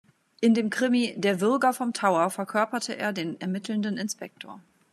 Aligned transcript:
In 0.39 0.55
dem 0.55 0.71
Krimi 0.71 1.13
"Der 1.15 1.41
Würger 1.41 1.73
vom 1.73 1.93
Tower" 1.93 2.31
verkörperte 2.31 2.97
er 2.97 3.13
den 3.13 3.39
ermittelnden 3.39 3.97
Inspektor. 3.99 4.59